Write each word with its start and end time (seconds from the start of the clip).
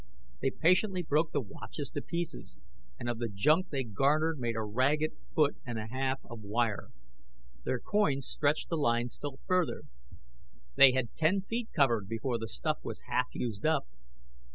They 0.41 0.49
patiently 0.49 1.03
broke 1.03 1.31
the 1.31 1.39
watches 1.41 1.91
to 1.91 2.01
pieces, 2.01 2.57
and 2.99 3.07
of 3.07 3.19
the 3.19 3.29
junk 3.29 3.69
they 3.69 3.83
garnered 3.83 4.39
made 4.39 4.55
a 4.55 4.63
ragged 4.63 5.11
foot 5.35 5.57
and 5.63 5.77
a 5.77 5.85
half 5.89 6.19
of 6.27 6.41
"wire." 6.41 6.87
Their 7.65 7.79
coins 7.79 8.25
stretched 8.25 8.69
the 8.69 8.77
line 8.77 9.09
still 9.09 9.37
further. 9.45 9.83
They 10.73 10.93
had 10.93 11.13
ten 11.15 11.41
feet 11.41 11.69
covered 11.71 12.07
before 12.07 12.39
the 12.39 12.47
stuff 12.47 12.79
was 12.81 13.03
half 13.09 13.27
used 13.33 13.63
up. 13.63 13.85